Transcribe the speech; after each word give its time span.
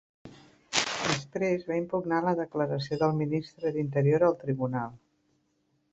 Després 1.09 1.67
va 1.67 1.77
impugnar 1.83 2.21
la 2.29 2.33
declaració 2.41 2.99
del 3.03 3.15
Ministre 3.21 3.75
d'Interior 3.77 4.29
al 4.31 4.37
tribunal. 4.47 5.01